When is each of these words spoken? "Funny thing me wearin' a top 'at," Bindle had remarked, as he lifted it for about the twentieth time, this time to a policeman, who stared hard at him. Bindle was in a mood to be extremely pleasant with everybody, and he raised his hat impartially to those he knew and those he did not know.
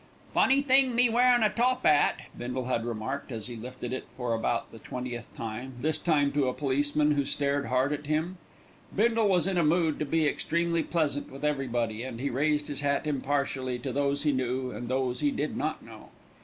"Funny 0.33 0.63
thing 0.63 0.95
me 0.95 1.09
wearin' 1.09 1.43
a 1.43 1.49
top 1.51 1.85
'at," 1.85 2.21
Bindle 2.35 2.65
had 2.65 2.85
remarked, 2.87 3.31
as 3.31 3.45
he 3.45 3.55
lifted 3.55 3.93
it 3.93 4.07
for 4.17 4.33
about 4.33 4.71
the 4.71 4.79
twentieth 4.79 5.31
time, 5.35 5.73
this 5.79 5.99
time 5.99 6.31
to 6.31 6.47
a 6.47 6.55
policeman, 6.55 7.11
who 7.11 7.23
stared 7.23 7.67
hard 7.67 7.93
at 7.93 8.07
him. 8.07 8.39
Bindle 8.95 9.27
was 9.27 9.45
in 9.45 9.59
a 9.59 9.63
mood 9.63 9.99
to 9.99 10.05
be 10.05 10.25
extremely 10.27 10.81
pleasant 10.81 11.31
with 11.31 11.45
everybody, 11.45 12.01
and 12.01 12.19
he 12.19 12.31
raised 12.31 12.65
his 12.65 12.81
hat 12.81 13.05
impartially 13.05 13.77
to 13.77 13.91
those 13.93 14.23
he 14.23 14.31
knew 14.31 14.71
and 14.71 14.87
those 14.87 15.19
he 15.19 15.29
did 15.29 15.55
not 15.55 15.85
know. 15.85 16.09